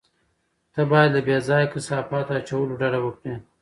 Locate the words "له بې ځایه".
1.15-1.71